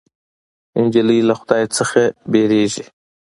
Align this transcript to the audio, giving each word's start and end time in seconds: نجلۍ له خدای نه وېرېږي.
نجلۍ 0.81 1.19
له 1.27 1.33
خدای 1.39 1.63
نه 1.75 2.03
وېرېږي. 2.31 2.83